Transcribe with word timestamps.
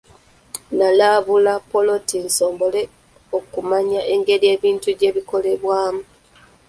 Nalambula 0.77 1.53
ppoloti 1.59 2.17
nsobole 2.25 2.81
okumanya 3.37 4.01
engeri 4.13 4.45
ebintu 4.55 4.89
gye 4.99 5.09
bikolebwamu. 5.15 6.03